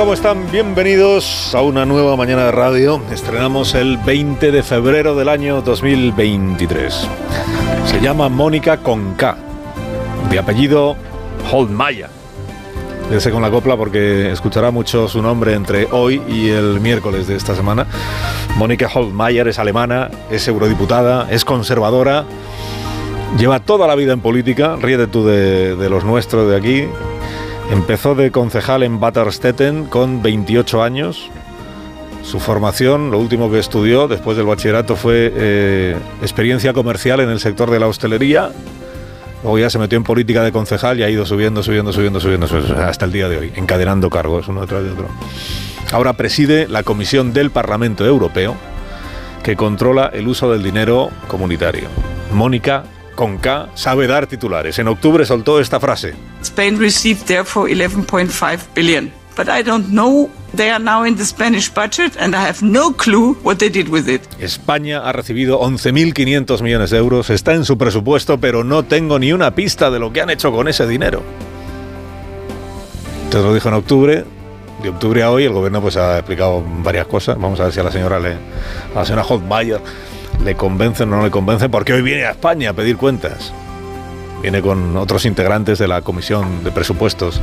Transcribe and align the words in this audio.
¿Cómo 0.00 0.14
están? 0.14 0.50
Bienvenidos 0.50 1.54
a 1.54 1.60
una 1.60 1.84
nueva 1.84 2.16
mañana 2.16 2.46
de 2.46 2.52
radio. 2.52 3.02
Estrenamos 3.12 3.74
el 3.74 3.98
20 3.98 4.50
de 4.50 4.62
febrero 4.62 5.14
del 5.14 5.28
año 5.28 5.60
2023. 5.60 7.06
Se 7.84 8.00
llama 8.00 8.30
Mónica 8.30 8.78
con 8.78 9.12
K, 9.16 9.36
de 10.30 10.38
apellido 10.38 10.96
Holdmeier. 11.52 12.08
Quédese 13.10 13.30
con 13.30 13.42
la 13.42 13.50
copla 13.50 13.76
porque 13.76 14.32
escuchará 14.32 14.70
mucho 14.70 15.06
su 15.06 15.20
nombre 15.20 15.52
entre 15.52 15.86
hoy 15.90 16.22
y 16.26 16.48
el 16.48 16.80
miércoles 16.80 17.26
de 17.26 17.36
esta 17.36 17.54
semana. 17.54 17.86
Mónica 18.56 18.88
Holdmeier 18.92 19.48
es 19.48 19.58
alemana, 19.58 20.10
es 20.30 20.48
eurodiputada, 20.48 21.30
es 21.30 21.44
conservadora, 21.44 22.24
lleva 23.38 23.60
toda 23.60 23.86
la 23.86 23.96
vida 23.96 24.14
en 24.14 24.20
política, 24.20 24.76
ríete 24.80 25.08
tú 25.08 25.26
de, 25.26 25.76
de 25.76 25.90
los 25.90 26.04
nuestros 26.04 26.48
de 26.48 26.56
aquí, 26.56 26.86
Empezó 27.70 28.16
de 28.16 28.32
concejal 28.32 28.82
en 28.82 28.98
Batterstetten 28.98 29.84
con 29.84 30.22
28 30.22 30.82
años. 30.82 31.30
Su 32.24 32.40
formación, 32.40 33.12
lo 33.12 33.18
último 33.18 33.48
que 33.48 33.60
estudió 33.60 34.08
después 34.08 34.36
del 34.36 34.46
bachillerato 34.46 34.96
fue 34.96 35.32
eh, 35.32 35.96
experiencia 36.20 36.72
comercial 36.72 37.20
en 37.20 37.30
el 37.30 37.38
sector 37.38 37.70
de 37.70 37.78
la 37.78 37.86
hostelería. 37.86 38.50
Luego 39.44 39.58
ya 39.58 39.70
se 39.70 39.78
metió 39.78 39.96
en 39.96 40.02
política 40.02 40.42
de 40.42 40.50
concejal 40.50 40.98
y 40.98 41.04
ha 41.04 41.10
ido 41.10 41.24
subiendo, 41.24 41.62
subiendo, 41.62 41.92
subiendo, 41.92 42.20
subiendo, 42.20 42.46
hasta 42.84 43.04
el 43.04 43.12
día 43.12 43.28
de 43.28 43.38
hoy, 43.38 43.52
encadenando 43.54 44.10
cargos 44.10 44.48
uno 44.48 44.62
detrás 44.62 44.82
de 44.82 44.90
otro. 44.90 45.06
Ahora 45.92 46.14
preside 46.14 46.66
la 46.66 46.82
Comisión 46.82 47.32
del 47.32 47.50
Parlamento 47.50 48.04
Europeo 48.04 48.56
que 49.44 49.54
controla 49.56 50.10
el 50.12 50.26
uso 50.26 50.50
del 50.52 50.62
dinero 50.62 51.10
comunitario. 51.28 51.88
Mónica 52.32 52.84
con 53.20 53.36
K 53.36 53.68
sabe 53.74 54.06
dar 54.06 54.26
titulares. 54.26 54.78
En 54.78 54.88
octubre 54.88 55.26
soltó 55.26 55.60
esta 55.60 55.78
frase. 55.78 56.14
Spain 56.40 56.80
received 56.80 57.26
therefore 57.26 57.70
11.5 57.70 58.58
billion. 58.74 59.12
But 59.36 59.48
I 59.48 59.62
don't 59.62 59.88
know 59.88 60.30
they 60.56 60.70
are 60.70 60.82
now 60.82 61.04
in 61.04 61.16
the 61.16 61.26
Spanish 61.26 61.70
budget 61.70 62.16
and 62.18 62.34
I 62.34 62.48
have 62.48 62.62
no 62.62 62.94
clue 62.94 63.36
what 63.42 63.58
they 63.58 63.68
did 63.68 63.88
with 63.88 64.08
it. 64.08 64.22
España 64.40 65.02
ha 65.04 65.12
recibido 65.12 65.60
11.500 65.60 66.62
millones 66.62 66.88
de 66.88 66.96
euros, 66.96 67.28
está 67.28 67.52
en 67.52 67.66
su 67.66 67.76
presupuesto, 67.76 68.40
pero 68.40 68.64
no 68.64 68.84
tengo 68.84 69.18
ni 69.18 69.34
una 69.34 69.54
pista 69.54 69.90
de 69.90 69.98
lo 69.98 70.14
que 70.14 70.22
han 70.22 70.30
hecho 70.30 70.50
con 70.50 70.66
ese 70.66 70.86
dinero. 70.86 71.22
Entonces 73.24 73.46
lo 73.46 73.52
dijo 73.52 73.68
en 73.68 73.74
octubre, 73.74 74.24
de 74.82 74.88
octubre 74.88 75.22
a 75.22 75.30
hoy 75.30 75.44
el 75.44 75.52
gobierno 75.52 75.82
pues 75.82 75.98
ha 75.98 76.16
explicado 76.16 76.64
varias 76.82 77.06
cosas. 77.06 77.38
Vamos 77.38 77.60
a 77.60 77.64
ver 77.64 77.72
si 77.74 77.80
a 77.80 77.82
la 77.82 77.92
señora 77.92 78.18
le, 78.18 78.32
a 78.32 79.00
la 79.00 79.04
señora 79.04 79.24
Hotmayer 79.24 79.82
le 80.44 80.54
convencen 80.54 81.12
o 81.12 81.16
no 81.16 81.22
le 81.22 81.30
convencen, 81.30 81.70
porque 81.70 81.92
hoy 81.92 82.02
viene 82.02 82.24
a 82.24 82.30
España 82.30 82.70
a 82.70 82.72
pedir 82.72 82.96
cuentas. 82.96 83.52
Viene 84.42 84.62
con 84.62 84.96
otros 84.96 85.26
integrantes 85.26 85.78
de 85.78 85.86
la 85.86 86.00
Comisión 86.00 86.64
de 86.64 86.70
Presupuestos 86.70 87.40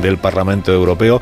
del 0.00 0.16
Parlamento 0.16 0.72
Europeo. 0.72 1.20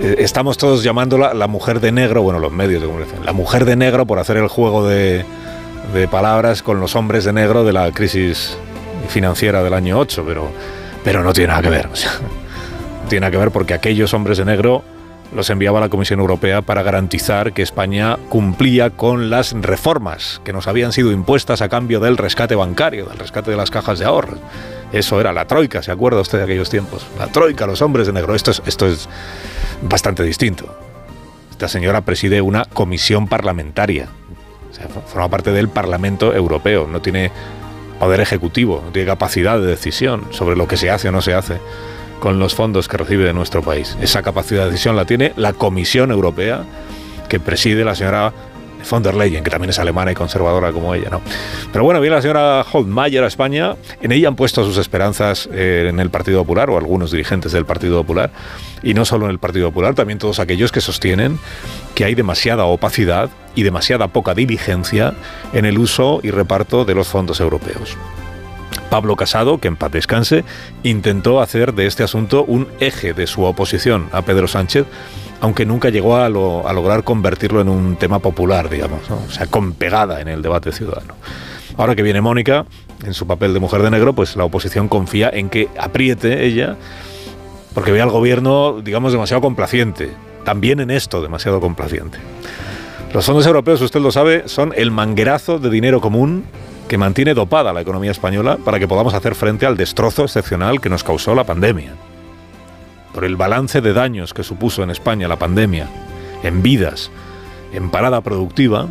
Eh, 0.00 0.16
estamos 0.18 0.56
todos 0.56 0.82
llamándola 0.82 1.34
la 1.34 1.48
mujer 1.48 1.80
de 1.80 1.92
negro, 1.92 2.22
bueno, 2.22 2.38
los 2.38 2.52
medios 2.52 2.80
de 2.80 2.86
comunicación, 2.86 3.26
la 3.26 3.32
mujer 3.32 3.64
de 3.66 3.76
negro 3.76 4.06
por 4.06 4.18
hacer 4.18 4.38
el 4.38 4.48
juego 4.48 4.86
de, 4.86 5.24
palabras 6.10 6.62
con 6.62 6.80
los 6.80 6.96
hombres 6.96 7.24
de 7.24 7.32
negro 7.32 7.64
de 7.64 7.72
la 7.72 7.90
crisis 7.92 8.56
financiera 9.08 9.62
del 9.62 9.74
año 9.74 9.98
8, 9.98 10.24
pero, 10.26 10.50
pero 11.02 11.22
no 11.22 11.32
tiene 11.32 11.48
nada 11.48 11.62
que 11.62 11.70
ver. 11.70 11.88
Tiene 13.08 13.30
que 13.30 13.38
ver 13.38 13.50
porque 13.50 13.72
aquellos 13.72 14.12
hombres 14.12 14.36
de 14.36 14.44
negro 14.44 14.84
los 15.34 15.50
enviaba 15.50 15.80
la 15.80 15.88
Comisión 15.88 16.20
Europea 16.20 16.62
para 16.62 16.82
garantizar 16.82 17.52
que 17.52 17.62
España 17.62 18.16
cumplía 18.28 18.90
con 18.90 19.30
las 19.30 19.52
reformas 19.52 20.40
que 20.44 20.52
nos 20.52 20.66
habían 20.66 20.92
sido 20.92 21.12
impuestas 21.12 21.60
a 21.60 21.68
cambio 21.68 22.00
del 22.00 22.16
rescate 22.16 22.54
bancario, 22.54 23.06
del 23.06 23.18
rescate 23.18 23.50
de 23.50 23.56
las 23.56 23.70
cajas 23.70 23.98
de 23.98 24.06
ahorro. 24.06 24.38
Eso 24.92 25.20
era 25.20 25.32
la 25.32 25.46
troika, 25.46 25.82
¿se 25.82 25.92
acuerda 25.92 26.20
usted 26.20 26.38
de 26.38 26.44
aquellos 26.44 26.70
tiempos? 26.70 27.06
La 27.18 27.26
troika, 27.26 27.66
los 27.66 27.82
hombres 27.82 28.06
de 28.06 28.14
negro. 28.14 28.34
Esto 28.34 28.50
es, 28.50 28.62
esto 28.64 28.86
es 28.86 29.08
bastante 29.82 30.22
distinto. 30.22 30.74
Esta 31.50 31.68
señora 31.68 32.00
preside 32.00 32.40
una 32.40 32.64
comisión 32.64 33.28
parlamentaria. 33.28 34.08
O 34.70 34.74
sea, 34.74 34.88
forma 34.88 35.28
parte 35.28 35.52
del 35.52 35.68
Parlamento 35.68 36.34
Europeo. 36.34 36.86
No 36.86 37.02
tiene 37.02 37.30
poder 37.98 38.20
ejecutivo, 38.20 38.82
no 38.84 38.92
tiene 38.92 39.08
capacidad 39.08 39.58
de 39.58 39.66
decisión 39.66 40.24
sobre 40.30 40.56
lo 40.56 40.68
que 40.68 40.76
se 40.76 40.90
hace 40.90 41.08
o 41.08 41.12
no 41.12 41.20
se 41.20 41.34
hace 41.34 41.58
con 42.20 42.38
los 42.38 42.54
fondos 42.54 42.88
que 42.88 42.96
recibe 42.96 43.24
de 43.24 43.32
nuestro 43.32 43.62
país. 43.62 43.96
Esa 44.00 44.22
capacidad 44.22 44.64
de 44.64 44.70
decisión 44.70 44.96
la 44.96 45.04
tiene 45.04 45.32
la 45.36 45.52
Comisión 45.52 46.10
Europea 46.10 46.64
que 47.28 47.40
preside 47.40 47.84
la 47.84 47.94
señora 47.94 48.32
von 48.90 49.02
der 49.02 49.14
Leyen, 49.14 49.44
que 49.44 49.50
también 49.50 49.70
es 49.70 49.78
alemana 49.78 50.12
y 50.12 50.14
conservadora 50.14 50.72
como 50.72 50.94
ella, 50.94 51.08
¿no? 51.10 51.20
Pero 51.72 51.84
bueno, 51.84 52.00
viene 52.00 52.16
la 52.16 52.22
señora 52.22 52.64
Holdmayer 52.70 53.24
a 53.24 53.26
España, 53.26 53.76
en 54.00 54.12
ella 54.12 54.28
han 54.28 54.36
puesto 54.36 54.64
sus 54.64 54.78
esperanzas 54.78 55.48
eh, 55.52 55.86
en 55.88 56.00
el 56.00 56.10
Partido 56.10 56.40
Popular, 56.42 56.70
o 56.70 56.78
algunos 56.78 57.10
dirigentes 57.10 57.52
del 57.52 57.66
Partido 57.66 57.98
Popular, 58.02 58.30
y 58.82 58.94
no 58.94 59.04
solo 59.04 59.26
en 59.26 59.32
el 59.32 59.38
Partido 59.38 59.68
Popular, 59.68 59.94
también 59.94 60.18
todos 60.18 60.38
aquellos 60.38 60.72
que 60.72 60.80
sostienen 60.80 61.38
que 61.94 62.04
hay 62.04 62.14
demasiada 62.14 62.64
opacidad 62.64 63.30
y 63.54 63.62
demasiada 63.62 64.08
poca 64.08 64.34
diligencia 64.34 65.14
en 65.52 65.64
el 65.64 65.78
uso 65.78 66.20
y 66.22 66.30
reparto 66.30 66.84
de 66.84 66.94
los 66.94 67.08
fondos 67.08 67.40
europeos. 67.40 67.96
Pablo 68.88 69.16
Casado, 69.16 69.58
que 69.58 69.68
en 69.68 69.76
paz 69.76 69.92
descanse, 69.92 70.44
intentó 70.82 71.40
hacer 71.40 71.74
de 71.74 71.86
este 71.86 72.02
asunto 72.02 72.44
un 72.44 72.68
eje 72.80 73.12
de 73.12 73.26
su 73.26 73.44
oposición 73.44 74.08
a 74.12 74.22
Pedro 74.22 74.48
Sánchez, 74.48 74.86
aunque 75.40 75.66
nunca 75.66 75.90
llegó 75.90 76.16
a, 76.16 76.28
lograr 76.28 77.04
convertirlo 77.04 77.60
en 77.60 77.68
un 77.68 77.96
tema 77.96 78.18
popular, 78.18 78.68
digamos, 78.68 79.10
o 79.10 79.30
sea, 79.30 79.46
con 79.46 79.72
pegada 79.72 80.20
en 80.20 80.28
el 80.28 80.42
debate 80.42 80.72
ciudadano. 80.72 81.14
Ahora 81.76 81.94
que 81.94 82.02
viene 82.02 82.20
Mónica, 82.20 82.66
en 83.04 83.14
su 83.14 83.26
papel 83.26 83.54
de 83.54 83.60
mujer 83.60 83.82
de 83.82 83.90
negro, 83.90 84.12
pues 84.12 84.34
la 84.34 84.44
oposición 84.44 84.88
confía 84.88 85.30
en 85.32 85.48
que 85.48 85.68
apriete 85.78 86.44
ella, 86.44 86.76
porque 87.74 87.92
ve 87.92 88.02
al 88.02 88.10
gobierno, 88.10 88.80
digamos, 88.82 89.12
demasiado 89.12 89.40
complaciente, 89.40 90.10
también 90.44 90.80
en 90.80 90.90
esto 90.90 91.22
demasiado 91.22 91.60
complaciente. 91.60 92.18
Los 93.12 93.24
fondos 93.24 93.46
europeos, 93.46 93.80
usted 93.80 94.00
lo 94.00 94.10
sabe, 94.10 94.48
son 94.48 94.74
el 94.76 94.90
manguerazo 94.90 95.58
de 95.58 95.70
dinero 95.70 96.00
común 96.00 96.44
que 96.88 96.98
mantiene 96.98 97.34
dopada 97.34 97.72
la 97.72 97.82
economía 97.82 98.10
española 98.10 98.58
para 98.64 98.78
que 98.78 98.88
podamos 98.88 99.14
hacer 99.14 99.34
frente 99.34 99.66
al 99.66 99.76
destrozo 99.76 100.24
excepcional 100.24 100.80
que 100.80 100.88
nos 100.88 101.04
causó 101.04 101.34
la 101.34 101.44
pandemia. 101.44 101.92
Por 103.12 103.24
el 103.24 103.36
balance 103.36 103.80
de 103.80 103.92
daños 103.92 104.34
que 104.34 104.42
supuso 104.42 104.82
en 104.82 104.90
España 104.90 105.28
la 105.28 105.38
pandemia, 105.38 105.88
en 106.42 106.62
vidas, 106.62 107.10
en 107.72 107.90
parada 107.90 108.20
productiva, 108.22 108.88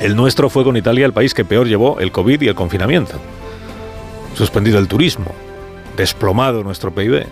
el 0.00 0.16
nuestro 0.16 0.48
fue 0.48 0.64
con 0.64 0.76
Italia 0.76 1.06
el 1.06 1.12
país 1.12 1.34
que 1.34 1.44
peor 1.44 1.66
llevó 1.66 2.00
el 2.00 2.12
COVID 2.12 2.40
y 2.40 2.48
el 2.48 2.54
confinamiento. 2.54 3.14
Suspendido 4.34 4.78
el 4.78 4.88
turismo, 4.88 5.32
desplomado 5.96 6.64
nuestro 6.64 6.92
PIB. 6.92 7.26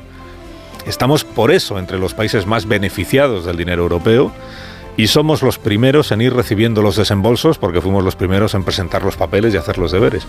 Estamos 0.86 1.24
por 1.24 1.50
eso 1.50 1.78
entre 1.78 1.98
los 1.98 2.14
países 2.14 2.46
más 2.46 2.66
beneficiados 2.66 3.44
del 3.46 3.56
dinero 3.56 3.82
europeo 3.82 4.30
y 5.00 5.06
somos 5.06 5.42
los 5.42 5.58
primeros 5.58 6.12
en 6.12 6.20
ir 6.20 6.34
recibiendo 6.34 6.82
los 6.82 6.94
desembolsos 6.94 7.56
porque 7.56 7.80
fuimos 7.80 8.04
los 8.04 8.16
primeros 8.16 8.52
en 8.52 8.64
presentar 8.64 9.02
los 9.02 9.16
papeles 9.16 9.54
y 9.54 9.56
hacer 9.56 9.78
los 9.78 9.92
deberes. 9.92 10.26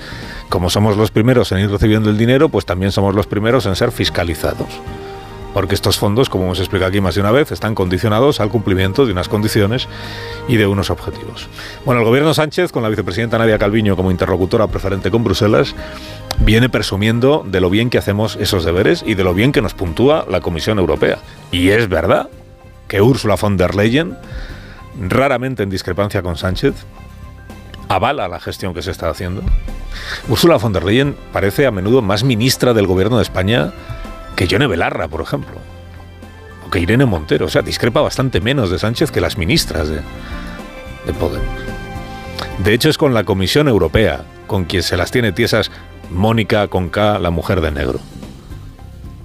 Como 0.47 0.69
somos 0.69 0.95
los 0.95 1.11
primeros 1.11 1.51
en 1.51 1.59
ir 1.59 1.69
recibiendo 1.69 2.09
el 2.09 2.17
dinero, 2.17 2.47
pues 2.47 2.65
también 2.65 2.93
somos 2.93 3.13
los 3.13 3.27
primeros 3.27 3.65
en 3.65 3.75
ser 3.75 3.91
fiscalizados. 3.91 4.69
Porque 5.53 5.75
estos 5.75 5.97
fondos, 5.97 6.29
como 6.29 6.45
hemos 6.45 6.59
explicado 6.59 6.87
aquí 6.87 7.01
más 7.01 7.15
de 7.15 7.19
una 7.19 7.31
vez, 7.31 7.51
están 7.51 7.75
condicionados 7.75 8.39
al 8.39 8.47
cumplimiento 8.47 9.05
de 9.05 9.11
unas 9.11 9.27
condiciones 9.27 9.89
y 10.47 10.55
de 10.55 10.67
unos 10.67 10.89
objetivos. 10.89 11.49
Bueno, 11.83 11.99
el 11.99 12.07
gobierno 12.07 12.33
Sánchez, 12.33 12.71
con 12.71 12.81
la 12.81 12.87
vicepresidenta 12.87 13.37
Nadia 13.37 13.59
Calviño 13.59 13.97
como 13.97 14.09
interlocutora 14.09 14.67
preferente 14.67 15.11
con 15.11 15.25
Bruselas, 15.25 15.75
viene 16.39 16.69
presumiendo 16.69 17.43
de 17.45 17.59
lo 17.59 17.69
bien 17.69 17.89
que 17.89 17.97
hacemos 17.97 18.37
esos 18.37 18.63
deberes 18.63 19.03
y 19.05 19.15
de 19.15 19.25
lo 19.25 19.33
bien 19.33 19.51
que 19.51 19.61
nos 19.61 19.73
puntúa 19.73 20.25
la 20.29 20.39
Comisión 20.39 20.79
Europea. 20.79 21.17
Y 21.51 21.71
es 21.71 21.89
verdad 21.89 22.29
que 22.87 23.01
Ursula 23.01 23.35
von 23.35 23.57
der 23.57 23.75
Leyen 23.75 24.15
raramente 24.99 25.63
en 25.63 25.69
discrepancia 25.69 26.21
con 26.21 26.37
Sánchez, 26.37 26.73
avala 27.87 28.27
la 28.27 28.39
gestión 28.39 28.73
que 28.73 28.81
se 28.81 28.91
está 28.91 29.09
haciendo. 29.09 29.41
Ursula 30.29 30.57
von 30.57 30.73
der 30.73 30.83
Leyen 30.83 31.15
parece 31.33 31.65
a 31.65 31.71
menudo 31.71 32.01
más 32.01 32.23
ministra 32.23 32.73
del 32.73 32.87
gobierno 32.87 33.17
de 33.17 33.23
España 33.23 33.73
que 34.35 34.47
Yone 34.47 34.67
Belarra, 34.67 35.07
por 35.07 35.21
ejemplo, 35.21 35.55
o 36.65 36.69
que 36.69 36.79
Irene 36.79 37.05
Montero. 37.05 37.45
O 37.45 37.49
sea, 37.49 37.61
discrepa 37.61 38.01
bastante 38.01 38.39
menos 38.39 38.69
de 38.69 38.79
Sánchez 38.79 39.11
que 39.11 39.21
las 39.21 39.37
ministras 39.37 39.89
de, 39.89 39.97
de 41.05 41.13
Podemos. 41.19 41.47
De 42.63 42.73
hecho, 42.73 42.89
es 42.89 42.97
con 42.97 43.13
la 43.13 43.23
Comisión 43.23 43.67
Europea 43.67 44.23
con 44.47 44.65
quien 44.65 44.83
se 44.83 44.97
las 44.97 45.11
tiene 45.11 45.31
tiesas 45.31 45.71
Mónica 46.09 46.67
Conca, 46.67 47.19
la 47.19 47.29
mujer 47.29 47.61
de 47.61 47.71
negro. 47.71 47.99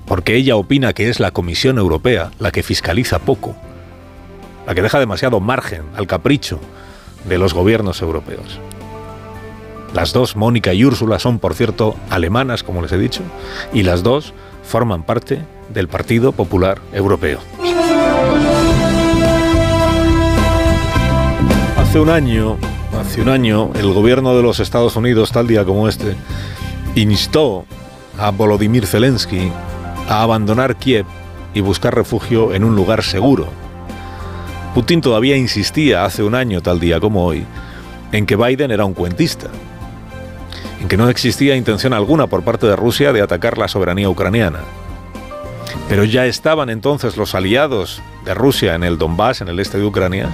Porque 0.07 0.37
ella 0.37 0.57
opina 0.57 0.93
que 0.93 1.09
es 1.09 1.19
la 1.19 1.33
Comisión 1.33 1.79
Europea 1.79 2.31
la 2.39 2.53
que 2.53 2.63
fiscaliza 2.63 3.19
poco 3.19 3.57
la 4.67 4.75
que 4.75 4.83
deja 4.83 4.99
demasiado 4.99 5.41
margen 5.41 5.83
al 5.97 6.07
capricho 6.07 6.59
de 7.25 7.39
los 7.39 7.55
gobiernos 7.55 8.03
europeos. 8.03 8.59
Las 9.95 10.13
dos, 10.13 10.37
Mónica 10.37 10.75
y 10.75 10.85
Úrsula, 10.85 11.19
son, 11.19 11.39
por 11.39 11.55
cierto, 11.55 11.97
alemanas, 12.11 12.63
como 12.63 12.83
les 12.83 12.93
he 12.93 12.99
dicho, 12.99 13.23
y 13.73 13.83
las 13.83 14.03
dos 14.03 14.35
forman 14.63 15.05
parte 15.05 15.43
del 15.73 15.89
Partido 15.89 16.33
Popular 16.33 16.81
Europeo. 16.93 17.39
Hace 21.79 22.01
un 22.01 22.11
año, 22.11 22.59
hace 23.01 23.23
un 23.23 23.29
año, 23.29 23.71
el 23.75 23.93
gobierno 23.95 24.37
de 24.37 24.43
los 24.43 24.61
Estados 24.61 24.97
Unidos, 24.97 25.33
tal 25.33 25.47
día 25.47 25.65
como 25.65 25.89
este, 25.89 26.15
instó 26.95 27.65
a 28.19 28.31
Volodymyr 28.31 28.87
Zelensky 28.87 29.51
a 30.09 30.23
abandonar 30.23 30.77
Kiev 30.77 31.07
y 31.55 31.61
buscar 31.61 31.95
refugio 31.95 32.53
en 32.53 32.65
un 32.65 32.77
lugar 32.77 33.03
seguro. 33.03 33.66
Putin 34.77 35.01
todavía 35.01 35.39
insistía 35.39 36.05
hace 36.05 36.23
un 36.23 36.35
año, 36.35 36.61
tal 36.61 36.79
día 36.79 37.01
como 37.01 37.25
hoy, 37.25 37.47
en 38.13 38.27
que 38.27 38.37
Biden 38.37 38.71
era 38.71 38.85
un 38.85 38.93
cuentista, 38.93 39.47
en 40.83 40.87
que 40.87 40.99
no 40.99 41.09
existía 41.09 41.57
intención 41.57 41.95
alguna 41.95 42.27
por 42.27 42.43
parte 42.43 42.67
de 42.67 42.77
Rusia 42.77 43.15
de 43.15 43.23
atacar 43.23 43.57
la 43.57 43.69
soberanía 43.69 44.11
ucraniana. 44.11 44.59
Pero 45.89 46.05
ya 46.05 46.27
estaban 46.27 46.69
entonces 46.69 47.17
los 47.17 47.35
aliados 47.35 48.03
de 48.27 48.35
Rusia 48.35 48.75
en 48.75 48.85
el 48.85 48.99
Donbass, 48.99 49.41
en 49.41 49.49
el 49.49 49.61
este 49.61 49.79
de 49.79 49.87
Ucrania, 49.87 50.29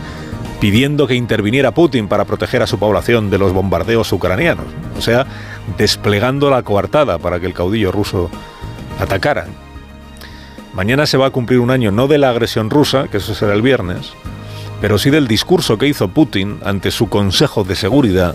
pidiendo 0.61 1.07
que 1.07 1.15
interviniera 1.15 1.71
Putin 1.71 2.09
para 2.09 2.25
proteger 2.25 2.63
a 2.63 2.67
su 2.67 2.81
población 2.81 3.31
de 3.31 3.39
los 3.39 3.53
bombardeos 3.53 4.13
ucranianos, 4.13 4.67
o 4.99 5.01
sea, 5.01 5.25
desplegando 5.79 6.51
la 6.51 6.65
coartada 6.65 7.19
para 7.19 7.39
que 7.39 7.47
el 7.47 7.55
caudillo 7.55 7.93
ruso 7.93 8.29
atacara. 8.99 9.47
Mañana 10.75 11.07
se 11.07 11.19
va 11.19 11.27
a 11.27 11.31
cumplir 11.31 11.61
un 11.61 11.71
año 11.71 11.93
no 11.93 12.09
de 12.09 12.19
la 12.19 12.31
agresión 12.31 12.71
rusa, 12.71 13.07
que 13.07 13.19
eso 13.19 13.35
será 13.35 13.53
el 13.53 13.63
viernes, 13.63 14.15
pero 14.83 14.99
sí 14.99 15.11
del 15.11 15.29
discurso 15.29 15.79
que 15.79 15.87
hizo 15.87 16.09
Putin 16.09 16.59
ante 16.65 16.91
su 16.91 17.09
Consejo 17.09 17.63
de 17.63 17.77
Seguridad 17.77 18.35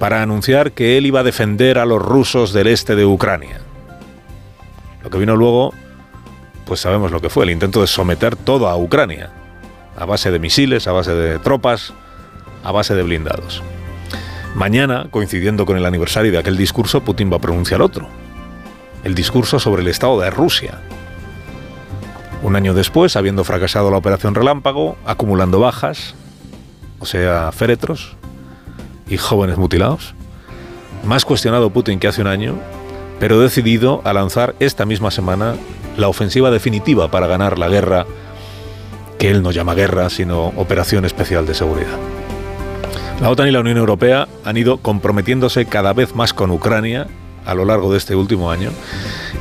para 0.00 0.20
anunciar 0.20 0.72
que 0.72 0.98
él 0.98 1.06
iba 1.06 1.20
a 1.20 1.22
defender 1.22 1.78
a 1.78 1.86
los 1.86 2.02
rusos 2.02 2.52
del 2.52 2.66
este 2.66 2.96
de 2.96 3.06
Ucrania. 3.06 3.60
Lo 5.04 5.10
que 5.10 5.18
vino 5.18 5.36
luego, 5.36 5.72
pues 6.64 6.80
sabemos 6.80 7.12
lo 7.12 7.20
que 7.20 7.30
fue, 7.30 7.44
el 7.44 7.52
intento 7.52 7.80
de 7.80 7.86
someter 7.86 8.34
todo 8.34 8.66
a 8.66 8.76
Ucrania 8.76 9.30
a 9.96 10.04
base 10.04 10.32
de 10.32 10.40
misiles, 10.40 10.88
a 10.88 10.92
base 10.92 11.14
de 11.14 11.38
tropas, 11.38 11.92
a 12.64 12.72
base 12.72 12.96
de 12.96 13.04
blindados. 13.04 13.62
Mañana, 14.56 15.06
coincidiendo 15.12 15.66
con 15.66 15.76
el 15.76 15.86
aniversario 15.86 16.32
de 16.32 16.38
aquel 16.38 16.56
discurso, 16.56 17.02
Putin 17.02 17.30
va 17.30 17.36
a 17.36 17.40
pronunciar 17.40 17.80
otro. 17.80 18.08
El 19.04 19.14
discurso 19.14 19.60
sobre 19.60 19.82
el 19.82 19.88
estado 19.88 20.18
de 20.20 20.30
Rusia. 20.30 20.80
Un 22.46 22.54
año 22.54 22.74
después, 22.74 23.16
habiendo 23.16 23.42
fracasado 23.42 23.90
la 23.90 23.96
operación 23.96 24.36
Relámpago, 24.36 24.96
acumulando 25.04 25.58
bajas, 25.58 26.14
o 27.00 27.04
sea, 27.04 27.50
féretros 27.50 28.14
y 29.08 29.16
jóvenes 29.16 29.58
mutilados, 29.58 30.14
más 31.04 31.24
cuestionado 31.24 31.70
Putin 31.70 31.98
que 31.98 32.06
hace 32.06 32.20
un 32.20 32.28
año, 32.28 32.54
pero 33.18 33.40
decidido 33.40 34.00
a 34.04 34.12
lanzar 34.12 34.54
esta 34.60 34.86
misma 34.86 35.10
semana 35.10 35.56
la 35.96 36.06
ofensiva 36.06 36.52
definitiva 36.52 37.10
para 37.10 37.26
ganar 37.26 37.58
la 37.58 37.68
guerra 37.68 38.06
que 39.18 39.28
él 39.28 39.42
no 39.42 39.50
llama 39.50 39.74
guerra, 39.74 40.08
sino 40.08 40.52
operación 40.54 41.04
especial 41.04 41.46
de 41.46 41.54
seguridad. 41.54 41.98
La 43.20 43.28
OTAN 43.28 43.48
y 43.48 43.50
la 43.50 43.58
Unión 43.58 43.78
Europea 43.78 44.28
han 44.44 44.56
ido 44.56 44.76
comprometiéndose 44.76 45.66
cada 45.66 45.92
vez 45.92 46.14
más 46.14 46.32
con 46.32 46.52
Ucrania 46.52 47.08
a 47.44 47.54
lo 47.56 47.64
largo 47.64 47.90
de 47.90 47.98
este 47.98 48.14
último 48.14 48.52
año, 48.52 48.70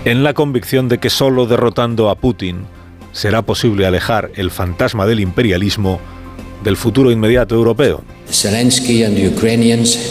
en 0.06 0.24
la 0.24 0.34
convicción 0.34 0.90
de 0.90 0.98
que 0.98 1.12
solo 1.12 1.46
derrotando 1.46 2.10
a 2.10 2.16
Putin 2.16 2.66
será 3.16 3.44
posible 3.44 3.88
alejar 3.88 4.30
el 4.36 4.52
fantasma 4.52 5.06
del 5.06 5.22
imperialismo 5.22 6.02
del 6.64 6.76
futuro 6.76 7.12
inmediato 7.12 7.56
europeo. 7.56 8.04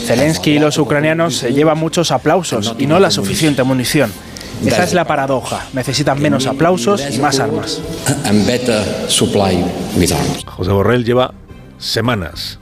Zelensky 0.07 0.53
y 0.53 0.59
los 0.59 0.79
ucranianos 0.79 1.43
llevan 1.43 1.79
muchos 1.79 2.11
aplausos 2.11 2.75
y 2.79 2.87
no 2.87 2.99
la 2.99 3.11
suficiente 3.11 3.63
munición. 3.63 4.11
Esa 4.65 4.85
es 4.85 4.95
la 4.95 5.05
paradoja. 5.05 5.67
Necesitan 5.75 6.21
menos 6.23 6.47
aplausos 6.47 7.05
y 7.15 7.19
más 7.19 7.41
armas. 7.41 7.83
José 10.47 10.71
Borrell 10.71 11.05
lleva 11.05 11.35
semanas, 11.77 12.59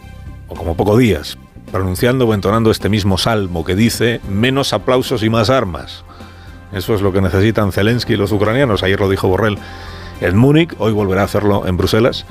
o 0.48 0.54
como 0.54 0.76
poco 0.76 0.96
días, 0.96 1.38
pronunciando 1.70 2.26
o 2.26 2.34
entonando 2.34 2.72
este 2.72 2.88
mismo 2.88 3.16
salmo 3.16 3.64
que 3.64 3.76
dice 3.76 4.20
menos 4.28 4.72
aplausos 4.72 5.22
y 5.22 5.30
más 5.30 5.50
armas. 5.50 6.02
Eso 6.72 6.94
es 6.94 7.02
lo 7.02 7.12
que 7.12 7.20
necesitan 7.20 7.70
Zelensky 7.70 8.14
y 8.14 8.16
los 8.16 8.32
ucranianos. 8.32 8.82
Ayer 8.82 8.98
lo 8.98 9.08
dijo 9.08 9.28
Borrell 9.28 9.58
en 10.22 10.36
Múnich, 10.36 10.74
hoy 10.78 10.92
volverá 10.92 11.22
a 11.22 11.24
hacerlo 11.24 11.66
en 11.66 11.76
Bruselas 11.76 12.24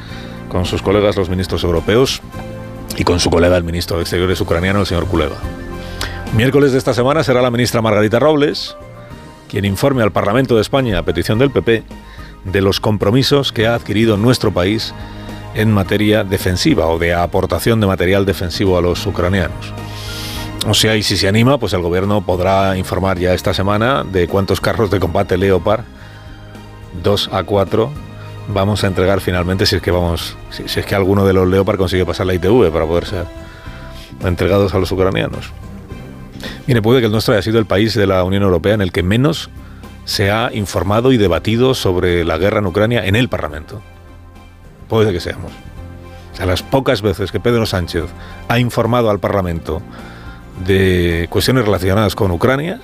con 0.49 0.65
sus 0.65 0.81
colegas 0.81 1.15
los 1.15 1.29
ministros 1.29 1.63
europeos 1.63 2.21
y 2.97 3.03
con 3.03 3.19
su 3.19 3.29
colega 3.29 3.57
el 3.57 3.63
ministro 3.63 3.97
de 3.97 4.03
Exteriores 4.03 4.41
ucraniano, 4.41 4.79
el 4.79 4.85
señor 4.85 5.07
Kuleva. 5.07 5.35
Miércoles 6.35 6.71
de 6.71 6.77
esta 6.77 6.93
semana 6.93 7.23
será 7.23 7.41
la 7.41 7.51
ministra 7.51 7.81
Margarita 7.81 8.19
Robles, 8.19 8.75
quien 9.49 9.65
informe 9.65 10.03
al 10.03 10.11
Parlamento 10.11 10.55
de 10.55 10.61
España, 10.61 10.97
a 10.97 11.03
petición 11.03 11.37
del 11.37 11.51
PP, 11.51 11.83
de 12.45 12.61
los 12.61 12.79
compromisos 12.79 13.51
que 13.51 13.67
ha 13.67 13.75
adquirido 13.75 14.17
nuestro 14.17 14.51
país 14.51 14.93
en 15.53 15.71
materia 15.71 16.23
defensiva 16.23 16.87
o 16.87 16.97
de 16.97 17.13
aportación 17.13 17.81
de 17.81 17.87
material 17.87 18.25
defensivo 18.25 18.77
a 18.77 18.81
los 18.81 19.05
ucranianos. 19.05 19.73
O 20.67 20.73
sea, 20.73 20.95
y 20.95 21.03
si 21.03 21.17
se 21.17 21.27
anima, 21.27 21.57
pues 21.57 21.73
el 21.73 21.81
gobierno 21.81 22.21
podrá 22.21 22.77
informar 22.77 23.19
ya 23.19 23.33
esta 23.33 23.53
semana 23.53 24.03
de 24.03 24.27
cuántos 24.27 24.61
carros 24.61 24.91
de 24.91 24.99
combate 24.99 25.37
Leopard 25.37 25.83
2 27.03 27.29
a 27.31 27.43
4 27.43 27.91
vamos 28.47 28.83
a 28.83 28.87
entregar 28.87 29.21
finalmente 29.21 29.65
si 29.65 29.75
es 29.75 29.81
que 29.81 29.91
vamos 29.91 30.35
si, 30.49 30.63
es 30.63 30.85
que 30.85 30.95
alguno 30.95 31.25
de 31.25 31.33
los 31.33 31.47
Leopard 31.47 31.77
consigue 31.77 32.05
pasar 32.05 32.27
la 32.27 32.33
ITV 32.33 32.71
para 32.71 32.85
poder 32.85 33.05
ser 33.05 33.25
entregados 34.23 34.73
a 34.73 34.79
los 34.79 34.91
ucranianos. 34.91 35.51
Mire, 36.67 36.81
puede 36.81 36.99
que 36.99 37.07
el 37.07 37.11
nuestro 37.11 37.33
haya 37.33 37.41
sido 37.41 37.59
el 37.59 37.65
país 37.65 37.93
de 37.95 38.07
la 38.07 38.23
Unión 38.23 38.43
Europea 38.43 38.73
en 38.73 38.81
el 38.81 38.91
que 38.91 39.03
menos 39.03 39.49
se 40.05 40.31
ha 40.31 40.51
informado 40.53 41.11
y 41.11 41.17
debatido 41.17 41.73
sobre 41.73 42.23
la 42.25 42.37
guerra 42.37 42.59
en 42.59 42.67
Ucrania 42.67 43.05
en 43.05 43.15
el 43.15 43.29
Parlamento. 43.29 43.81
Puede 44.87 45.11
que 45.11 45.19
seamos. 45.19 45.51
O 46.33 46.35
sea, 46.35 46.45
las 46.45 46.63
pocas 46.63 47.01
veces 47.01 47.31
que 47.31 47.39
Pedro 47.39 47.65
Sánchez 47.65 48.05
ha 48.47 48.59
informado 48.59 49.09
al 49.09 49.19
Parlamento 49.19 49.81
de 50.65 51.27
cuestiones 51.29 51.65
relacionadas 51.65 52.15
con 52.15 52.31
Ucrania, 52.31 52.79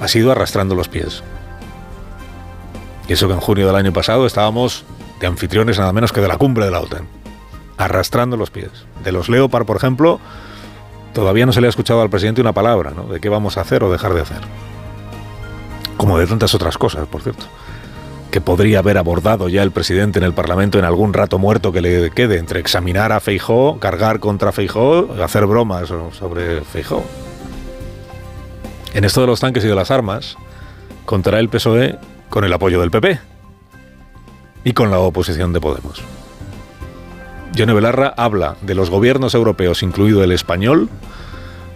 ha 0.00 0.08
sido 0.08 0.32
arrastrando 0.32 0.74
los 0.74 0.88
pies. 0.88 1.22
Eso 3.12 3.28
que 3.28 3.34
en 3.34 3.40
junio 3.40 3.66
del 3.66 3.76
año 3.76 3.92
pasado 3.92 4.24
estábamos 4.24 4.84
de 5.20 5.26
anfitriones 5.26 5.78
nada 5.78 5.92
menos 5.92 6.12
que 6.12 6.22
de 6.22 6.28
la 6.28 6.38
cumbre 6.38 6.64
de 6.64 6.70
la 6.70 6.80
OTAN, 6.80 7.06
arrastrando 7.76 8.38
los 8.38 8.50
pies. 8.50 8.70
De 9.04 9.12
los 9.12 9.28
Leopard, 9.28 9.66
por 9.66 9.76
ejemplo, 9.76 10.18
todavía 11.12 11.44
no 11.44 11.52
se 11.52 11.60
le 11.60 11.66
ha 11.66 11.70
escuchado 11.70 12.00
al 12.00 12.08
presidente 12.08 12.40
una 12.40 12.54
palabra 12.54 12.92
¿no? 12.96 13.04
de 13.04 13.20
qué 13.20 13.28
vamos 13.28 13.58
a 13.58 13.60
hacer 13.60 13.84
o 13.84 13.92
dejar 13.92 14.14
de 14.14 14.22
hacer. 14.22 14.40
Como 15.98 16.18
de 16.18 16.26
tantas 16.26 16.54
otras 16.54 16.78
cosas, 16.78 17.06
por 17.06 17.20
cierto, 17.20 17.44
que 18.30 18.40
podría 18.40 18.78
haber 18.78 18.96
abordado 18.96 19.50
ya 19.50 19.62
el 19.62 19.72
presidente 19.72 20.18
en 20.18 20.24
el 20.24 20.32
Parlamento 20.32 20.78
en 20.78 20.86
algún 20.86 21.12
rato 21.12 21.38
muerto 21.38 21.70
que 21.70 21.82
le 21.82 22.10
quede 22.12 22.38
entre 22.38 22.60
examinar 22.60 23.12
a 23.12 23.20
Feijó, 23.20 23.78
cargar 23.78 24.20
contra 24.20 24.52
Feijó, 24.52 25.14
hacer 25.22 25.44
bromas 25.44 25.92
sobre 26.18 26.62
Feijó. 26.62 27.04
En 28.94 29.04
esto 29.04 29.20
de 29.20 29.26
los 29.26 29.40
tanques 29.40 29.62
y 29.66 29.68
de 29.68 29.74
las 29.74 29.90
armas, 29.90 30.38
contra 31.04 31.38
el 31.40 31.50
PSOE 31.50 31.98
con 32.32 32.44
el 32.44 32.52
apoyo 32.54 32.80
del 32.80 32.90
PP 32.90 33.18
y 34.64 34.72
con 34.72 34.90
la 34.90 34.98
oposición 35.00 35.52
de 35.52 35.60
Podemos. 35.60 36.02
Yone 37.52 37.74
Belarra 37.74 38.14
habla 38.16 38.56
de 38.62 38.74
los 38.74 38.88
gobiernos 38.88 39.34
europeos, 39.34 39.82
incluido 39.82 40.24
el 40.24 40.32
español, 40.32 40.88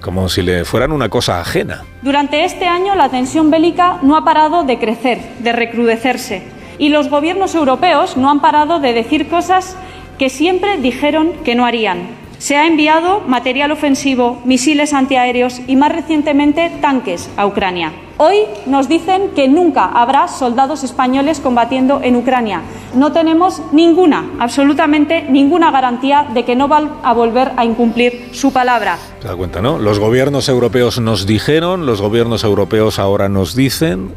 como 0.01 0.31
si 0.31 0.41
le 0.41 0.65
fueran 0.65 0.93
una 0.93 1.11
cosa 1.11 1.43
ajena. 1.43 1.85
Durante 2.01 2.47
este 2.47 2.65
año 2.65 2.95
la 2.95 3.11
tensión 3.11 3.51
bélica 3.51 3.99
no 4.01 4.17
ha 4.17 4.25
parado 4.25 4.65
de 4.65 4.79
crecer, 4.79 5.21
de 5.41 5.53
recrudecerse, 5.53 6.43
y 6.79 6.89
los 6.89 7.11
gobiernos 7.11 7.55
europeos 7.55 8.17
no 8.17 8.31
han 8.31 8.41
parado 8.41 8.81
de 8.81 8.95
decir 8.95 9.29
cosas 9.29 9.77
que 10.19 10.31
siempre 10.31 10.79
dijeron 10.79 11.35
que 11.45 11.55
no 11.55 11.67
harían. 11.67 12.09
Se 12.38 12.55
ha 12.55 12.66
enviado 12.66 13.21
material 13.21 13.71
ofensivo, 13.73 14.40
misiles 14.45 14.93
antiaéreos 14.93 15.61
y 15.66 15.76
más 15.76 15.90
recientemente 15.90 16.71
tanques 16.83 17.31
a 17.37 17.47
Ucrania. 17.47 17.93
Hoy 18.19 18.40
nos 18.66 18.88
dicen 18.88 19.31
que 19.35 19.49
nunca 19.49 19.87
habrá 19.87 20.28
soldados 20.28 20.85
españoles 20.85 21.40
combatiendo 21.40 22.00
en 22.02 22.14
Ucrania. 22.16 22.61
No 22.95 23.12
tenemos 23.12 23.62
ninguna, 23.73 24.31
absolutamente 24.38 25.26
ninguna 25.28 25.71
garantía 25.71 26.26
de 26.33 26.45
que 26.45 26.57
no 26.57 26.69
van 26.69 26.93
a 27.02 27.14
volver 27.14 27.52
a 27.57 27.64
incumplir 27.64 28.31
su 28.33 28.52
palabra. 28.52 28.99
¿Se 29.21 29.28
da 29.28 29.35
cuenta, 29.35 29.62
no? 29.62 29.78
Los 29.78 29.99
gobiernos 29.99 30.49
europeos 30.50 31.00
nos 31.00 31.26
dijeron, 31.26 31.87
los 31.87 32.02
gobiernos 32.02 32.45
europeos 32.45 32.99
ahora 32.99 33.28
nos 33.31 33.57
dicen. 33.57 34.12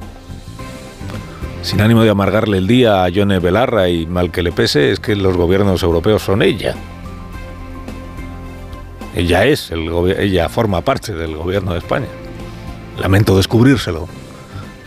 Sin 1.61 1.81
ánimo 1.81 2.03
de 2.03 2.09
amargarle 2.09 2.57
el 2.57 2.67
día 2.67 3.03
a 3.03 3.09
Yone 3.09 3.39
Belarra 3.39 3.89
y 3.89 4.05
mal 4.05 4.31
que 4.31 4.43
le 4.43 4.51
pese, 4.51 4.91
es 4.91 4.99
que 4.99 5.15
los 5.15 5.35
gobiernos 5.35 5.83
europeos 5.83 6.21
son 6.21 6.41
ella. 6.41 6.75
Ella 9.15 9.45
es, 9.45 9.71
el 9.71 9.89
ella 10.17 10.49
forma 10.49 10.81
parte 10.81 11.13
del 11.13 11.35
gobierno 11.35 11.73
de 11.73 11.79
España. 11.79 12.07
Lamento 12.99 13.35
descubrírselo 13.35 14.07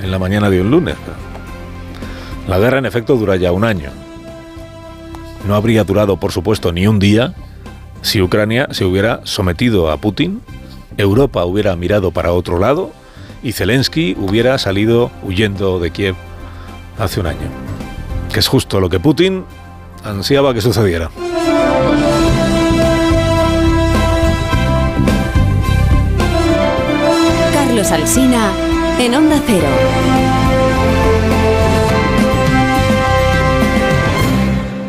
en 0.01 0.11
la 0.11 0.19
mañana 0.19 0.51
de 0.51 0.61
un 0.61 0.71
lunes. 0.71 0.97
la 2.49 2.59
guerra 2.59 2.79
en 2.79 2.87
efecto 2.87 3.17
dura 3.17 3.37
ya 3.37 3.53
un 3.53 3.65
año. 3.65 3.91
no 5.47 5.55
habría 5.55 5.85
durado, 5.85 6.19
por 6.19 6.33
supuesto, 6.33 6.73
ni 6.73 6.87
un 6.87 6.99
día 6.99 7.35
si 8.03 8.21
Ucrania 8.21 8.69
se 8.73 8.85
hubiera 8.85 9.21
sometido 9.25 9.91
a 9.91 9.97
Putin, 9.97 10.41
Europa 10.97 11.45
hubiera 11.45 11.75
mirado 11.77 12.11
para 12.11 12.33
otro 12.33 12.59
lado 12.59 12.91
y 13.43 13.53
Zelensky 13.53 14.17
hubiera 14.19 14.59
salido 14.59 15.11
huyendo 15.23 15.79
de 15.79 15.91
Kiev 15.91 16.17
hace 16.99 17.21
un 17.21 17.27
año. 17.27 17.49
Que 18.33 18.41
es 18.41 18.49
justo 18.49 18.81
lo 18.81 18.91
que 18.91 19.01
Putin 19.01 19.45
ansiaba 20.05 20.53
que 20.53 20.61
sucediera. 20.61 21.11
Carlos 27.89 28.17
en 28.17 29.15
Onda 29.15 29.43
Cero. 29.45 30.22